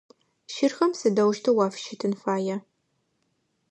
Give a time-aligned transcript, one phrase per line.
[0.53, 2.57] Щырхэм сыдэущтэу уафыщытын фая?